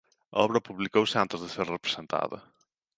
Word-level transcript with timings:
A 0.35 0.37
obra 0.45 0.65
publicouse 0.67 1.15
antes 1.23 1.39
de 1.43 1.49
ser 1.55 1.67
representada. 1.75 2.37